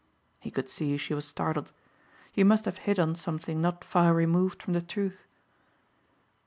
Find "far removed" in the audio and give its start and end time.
3.83-4.63